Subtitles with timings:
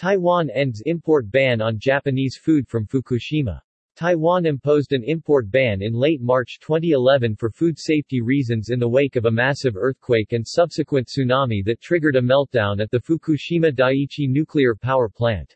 [0.00, 3.60] Taiwan ends import ban on Japanese food from Fukushima.
[3.96, 8.88] Taiwan imposed an import ban in late March 2011 for food safety reasons in the
[8.88, 13.70] wake of a massive earthquake and subsequent tsunami that triggered a meltdown at the Fukushima
[13.70, 15.54] Daiichi nuclear power plant.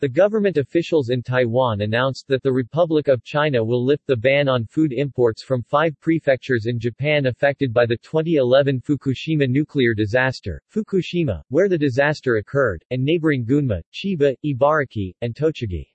[0.00, 4.48] The government officials in Taiwan announced that the Republic of China will lift the ban
[4.48, 10.62] on food imports from five prefectures in Japan affected by the 2011 Fukushima nuclear disaster,
[10.72, 15.86] Fukushima, where the disaster occurred, and neighboring Gunma, Chiba, Ibaraki, and Tochigi.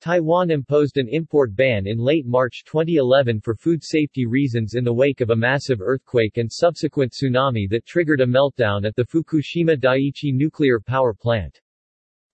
[0.00, 4.94] Taiwan imposed an import ban in late March 2011 for food safety reasons in the
[4.94, 9.76] wake of a massive earthquake and subsequent tsunami that triggered a meltdown at the Fukushima
[9.76, 11.60] Daiichi nuclear power plant.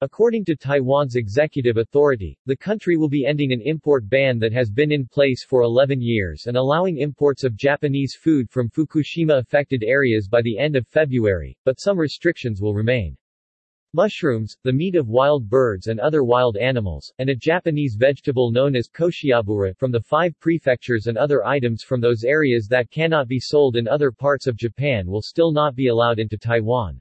[0.03, 4.69] According to Taiwan's executive authority, the country will be ending an import ban that has
[4.69, 10.27] been in place for 11 years and allowing imports of Japanese food from Fukushima-affected areas
[10.27, 13.17] by the end of February, but some restrictions will remain.
[13.93, 18.75] Mushrooms, the meat of wild birds and other wild animals, and a Japanese vegetable known
[18.75, 23.39] as koshiabura from the five prefectures and other items from those areas that cannot be
[23.39, 27.01] sold in other parts of Japan will still not be allowed into Taiwan.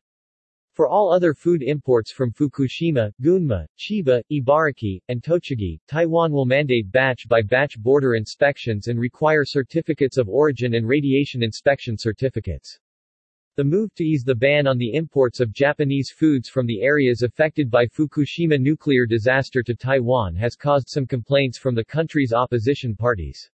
[0.73, 6.89] For all other food imports from Fukushima, Gunma, Chiba, Ibaraki, and Tochigi, Taiwan will mandate
[6.89, 12.79] batch-by-batch border inspections and require certificates of origin and radiation inspection certificates.
[13.57, 17.21] The move to ease the ban on the imports of Japanese foods from the areas
[17.21, 22.95] affected by Fukushima nuclear disaster to Taiwan has caused some complaints from the country's opposition
[22.95, 23.51] parties.